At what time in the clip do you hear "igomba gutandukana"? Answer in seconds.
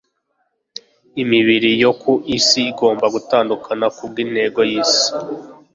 2.71-3.85